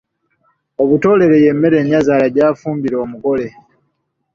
[0.89, 3.47] Butolere y’emmere nyazaala gy’afumbira omugole.